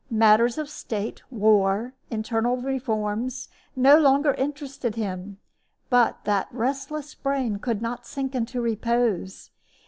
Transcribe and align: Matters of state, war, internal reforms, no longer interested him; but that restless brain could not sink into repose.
Matters 0.09 0.57
of 0.57 0.67
state, 0.67 1.21
war, 1.29 1.93
internal 2.09 2.57
reforms, 2.57 3.49
no 3.75 3.99
longer 3.99 4.33
interested 4.33 4.95
him; 4.95 5.37
but 5.91 6.23
that 6.23 6.47
restless 6.49 7.13
brain 7.13 7.57
could 7.59 7.83
not 7.83 8.07
sink 8.07 8.33
into 8.33 8.61
repose. 8.61 9.51